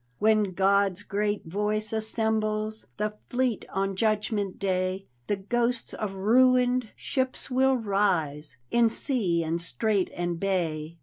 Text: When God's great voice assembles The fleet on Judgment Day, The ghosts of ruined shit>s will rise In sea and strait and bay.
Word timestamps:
When 0.17 0.53
God's 0.53 1.03
great 1.03 1.45
voice 1.45 1.93
assembles 1.93 2.87
The 2.97 3.13
fleet 3.29 3.65
on 3.69 3.95
Judgment 3.95 4.57
Day, 4.57 5.05
The 5.27 5.35
ghosts 5.35 5.93
of 5.93 6.15
ruined 6.15 6.89
shit>s 6.95 7.51
will 7.51 7.77
rise 7.77 8.57
In 8.71 8.89
sea 8.89 9.43
and 9.43 9.61
strait 9.61 10.09
and 10.15 10.39
bay. 10.39 10.97